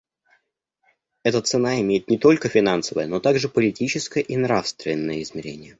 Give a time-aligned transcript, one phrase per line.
[1.23, 5.69] Эта цена имеет не только финансовое, но также политическое и нравственное измерения.